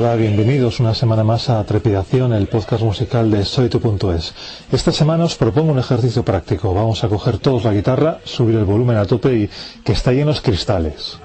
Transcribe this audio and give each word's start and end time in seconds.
Hola, 0.00 0.16
bienvenidos 0.16 0.80
una 0.80 0.94
semana 0.94 1.24
más 1.24 1.50
a 1.50 1.62
Trepidación, 1.62 2.32
el 2.32 2.46
podcast 2.46 2.82
musical 2.82 3.30
de 3.30 3.44
SoyTu.es. 3.44 4.32
Esta 4.72 4.92
semana 4.92 5.24
os 5.24 5.36
propongo 5.36 5.72
un 5.72 5.78
ejercicio 5.78 6.24
práctico. 6.24 6.72
Vamos 6.72 7.04
a 7.04 7.08
coger 7.10 7.36
todos 7.36 7.64
la 7.64 7.74
guitarra, 7.74 8.18
subir 8.24 8.56
el 8.56 8.64
volumen 8.64 8.96
a 8.96 9.04
tope 9.04 9.34
y 9.34 9.50
que 9.84 9.92
está 9.92 10.12
lleno 10.12 10.32
de 10.32 10.40
cristales. 10.40 11.18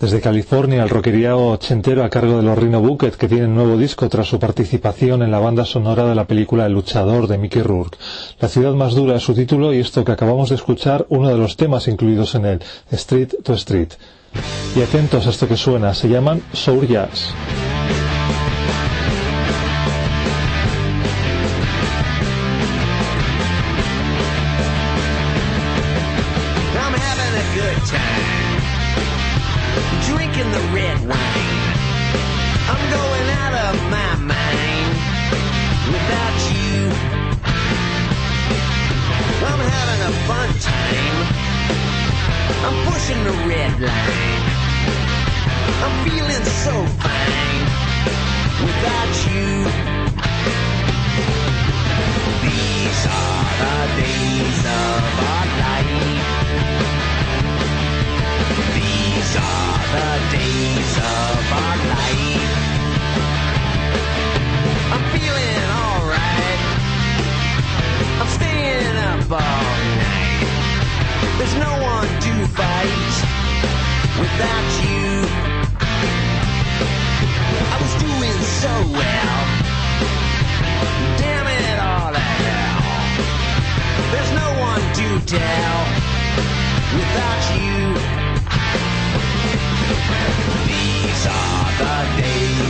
Desde 0.00 0.20
California, 0.20 0.84
el 0.84 0.90
rockería 0.90 1.34
ochentero 1.36 2.04
a 2.04 2.08
cargo 2.08 2.36
de 2.36 2.44
los 2.44 2.56
Rhino 2.56 2.80
Bucket, 2.80 3.16
que 3.16 3.26
tienen 3.26 3.52
nuevo 3.52 3.76
disco 3.76 4.08
tras 4.08 4.28
su 4.28 4.38
participación 4.38 5.24
en 5.24 5.32
la 5.32 5.40
banda 5.40 5.64
sonora 5.64 6.04
de 6.04 6.14
la 6.14 6.24
película 6.24 6.66
El 6.66 6.74
luchador 6.74 7.26
de 7.26 7.36
Mickey 7.36 7.62
Rourke. 7.62 7.98
La 8.38 8.48
ciudad 8.48 8.74
más 8.74 8.94
dura 8.94 9.16
es 9.16 9.24
su 9.24 9.34
título 9.34 9.74
y 9.74 9.80
esto 9.80 10.04
que 10.04 10.12
acabamos 10.12 10.50
de 10.50 10.54
escuchar, 10.54 11.04
uno 11.08 11.28
de 11.28 11.36
los 11.36 11.56
temas 11.56 11.88
incluidos 11.88 12.36
en 12.36 12.46
él, 12.46 12.62
Street 12.92 13.30
to 13.42 13.54
Street. 13.54 13.88
Y 14.76 14.82
atentos 14.82 15.26
a 15.26 15.30
esto 15.30 15.48
que 15.48 15.56
suena, 15.56 15.92
se 15.94 16.08
llaman 16.08 16.42
Soul 16.52 16.86
Jazz. 16.86 17.34
a 40.08 40.12
fun 40.26 40.48
time. 40.60 41.26
I'm 42.64 42.76
pushing 42.90 43.20
the 43.24 43.34
red 43.50 43.72
line. 43.80 44.44
I'm 45.84 45.94
feeling 46.06 46.44
so 46.64 46.74
fine 47.02 47.64
without 48.64 49.12
you. 49.28 49.48
These 52.44 53.02
are 53.20 53.44
the 53.60 53.76
days 54.00 54.60
of 54.80 55.00
our 55.28 55.46
life. 55.62 57.17
now 85.48 85.78
without 86.96 87.42
you. 87.56 87.78
These 90.68 91.26
are 91.26 91.70
the 91.80 92.22
days. 92.22 92.67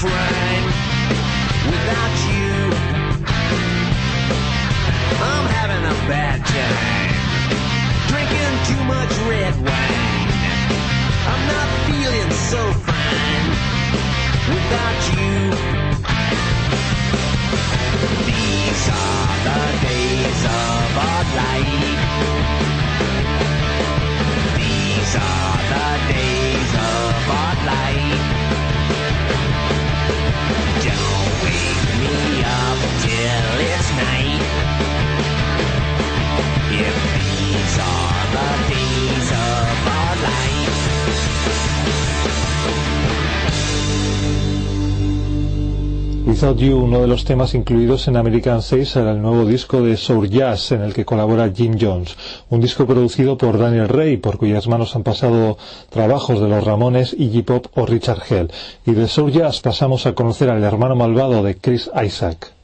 crime 0.00 0.64
without 1.68 2.14
you. 2.32 2.52
I'm 5.28 5.46
having 5.58 5.84
a 5.84 5.96
bad 6.08 6.40
time, 6.56 7.12
drinking 8.08 8.54
too 8.70 8.82
much 8.88 9.12
red 9.28 9.54
wine. 9.60 10.30
I'm 11.32 11.44
not 11.52 11.68
feeling 11.84 12.30
so 12.48 12.62
fine 12.88 13.46
without 14.54 15.00
you. 15.12 15.89
Uno 46.30 47.00
de 47.00 47.08
los 47.08 47.24
temas 47.24 47.54
incluidos 47.54 48.06
en 48.06 48.16
American 48.16 48.62
6 48.62 48.96
era 48.96 49.10
el 49.10 49.20
nuevo 49.20 49.44
disco 49.44 49.82
de 49.82 49.96
Soul 49.96 50.30
Jazz 50.30 50.70
en 50.70 50.80
el 50.80 50.94
que 50.94 51.04
colabora 51.04 51.50
Jim 51.52 51.76
Jones, 51.78 52.16
un 52.50 52.60
disco 52.60 52.86
producido 52.86 53.36
por 53.36 53.58
Daniel 53.58 53.88
Rey, 53.88 54.16
por 54.16 54.38
cuyas 54.38 54.68
manos 54.68 54.94
han 54.94 55.02
pasado 55.02 55.58
trabajos 55.90 56.40
de 56.40 56.48
los 56.48 56.62
Ramones, 56.62 57.16
Iggy 57.18 57.42
Pop 57.42 57.66
o 57.74 57.84
Richard 57.84 58.22
Hell. 58.30 58.50
Y 58.86 58.92
de 58.92 59.08
Soul 59.08 59.32
Jazz 59.32 59.60
pasamos 59.60 60.06
a 60.06 60.14
conocer 60.14 60.50
al 60.50 60.62
hermano 60.62 60.94
malvado 60.94 61.42
de 61.42 61.56
Chris 61.56 61.90
Isaac. 62.00 62.59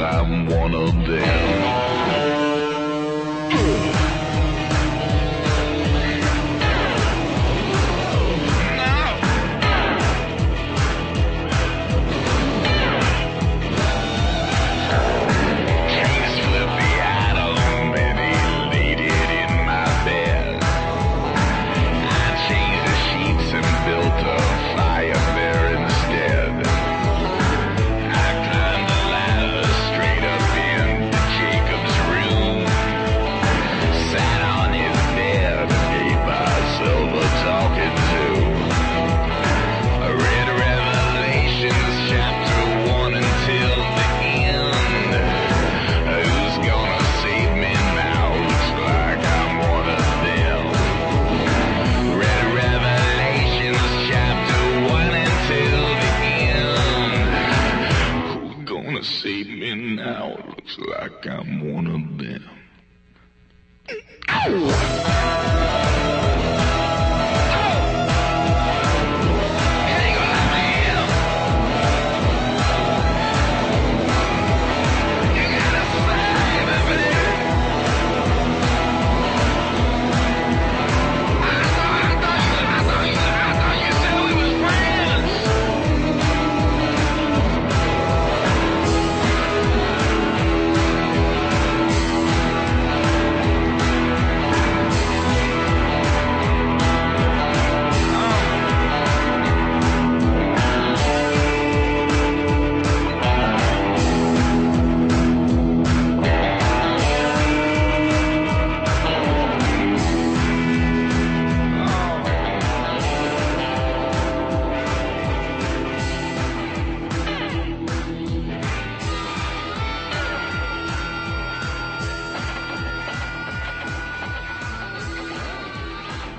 I'm 0.00 0.46
one 0.46 0.74
of 0.74 0.94
them. 1.06 1.67
I'm 61.26 61.60
one. 61.60 61.87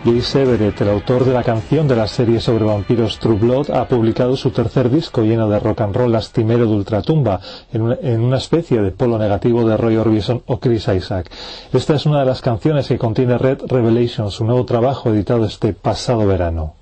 Jace 0.10 0.42
Everett, 0.42 0.82
el 0.82 0.90
autor 0.90 1.24
de 1.24 1.34
la 1.34 1.44
canción 1.44 1.88
de 1.88 1.96
la 1.96 2.08
serie 2.08 2.40
sobre 2.40 2.66
vampiros 2.66 3.20
True 3.20 3.38
Blood, 3.38 3.70
ha 3.70 3.88
publicado 3.88 4.36
su 4.36 4.50
tercer 4.50 4.90
disco 4.90 5.22
lleno 5.22 5.48
de 5.48 5.60
rock 5.60 5.82
and 5.82 5.96
roll 5.96 6.12
lastimero 6.12 6.66
de 6.66 6.74
ultratumba, 6.74 7.40
en 7.72 7.84
una, 7.84 7.98
en 8.02 8.22
una 8.22 8.38
especie 8.38 8.82
de 8.82 8.90
polo 8.90 9.20
negativo 9.20 9.68
de 9.68 9.78
Roy 9.78 9.98
Orbison 9.98 10.42
o 10.48 10.60
Chris 10.60 10.88
Isaac. 10.88 11.30
Esta 11.72 11.94
es 11.94 12.08
una 12.08 12.22
de 12.22 12.26
las 12.26 12.42
canciones 12.42 12.88
que 12.88 12.98
contiene 12.98 13.38
Red 13.38 13.60
Revelation, 13.68 14.32
su 14.32 14.46
nuevo 14.46 14.66
trabajo 14.66 15.12
editado 15.12 15.46
este 15.46 15.74
pasado 15.74 16.26
verano. 16.26 16.74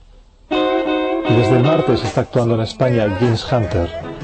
Y 0.49 1.33
desde 1.33 1.57
el 1.57 1.63
martes 1.63 2.03
está 2.05 2.21
actuando 2.21 2.55
en 2.55 2.61
España 2.61 3.17
James 3.19 3.45
Hunter. 3.51 4.16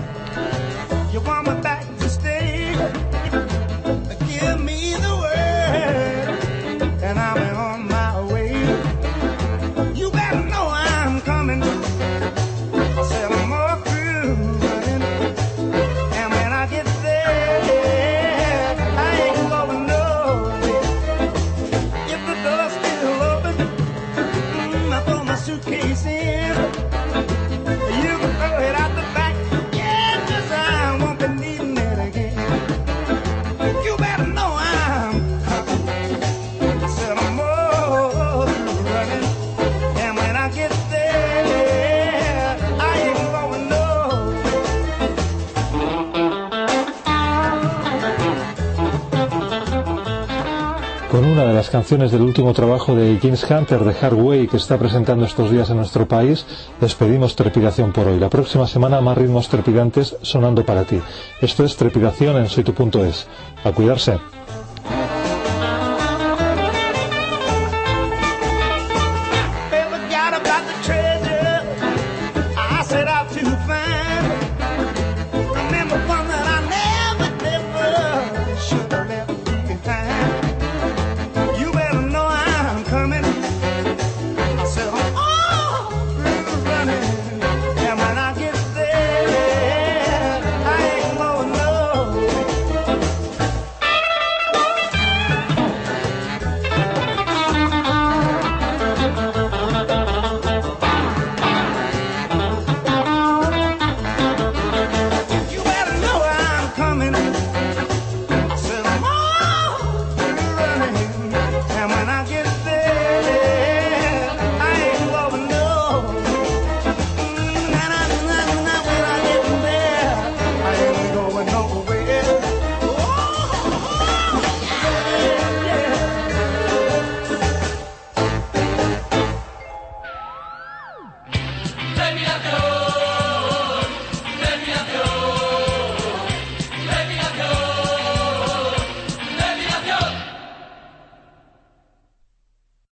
Con 51.13 51.25
una 51.25 51.45
de 51.45 51.53
las 51.53 51.69
canciones 51.69 52.11
del 52.11 52.23
último 52.23 52.53
trabajo 52.53 52.95
de 52.95 53.19
James 53.21 53.45
Hunter 53.47 53.81
de 53.81 53.93
Hardway 53.93 54.47
que 54.47 54.57
está 54.57 54.79
presentando 54.79 55.25
estos 55.25 55.51
días 55.51 55.69
en 55.69 55.77
nuestro 55.77 56.07
país, 56.07 56.43
despedimos 56.81 57.35
Trepidación 57.35 57.93
por 57.93 58.07
hoy. 58.07 58.17
La 58.19 58.31
próxima 58.31 58.65
semana 58.65 58.99
más 58.99 59.15
ritmos 59.15 59.47
trepidantes 59.47 60.17
sonando 60.23 60.65
para 60.65 60.85
ti. 60.85 60.99
Esto 61.39 61.65
es 61.65 61.77
Trepidación 61.77 62.37
en 62.37 62.49
soytu.es. 62.49 63.27
A 63.63 63.71
cuidarse. 63.71 64.32